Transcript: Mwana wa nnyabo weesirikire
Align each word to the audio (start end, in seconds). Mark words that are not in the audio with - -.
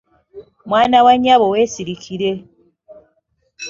Mwana 0.69 0.97
wa 1.05 1.13
nnyabo 1.17 1.45
weesirikire 1.53 2.29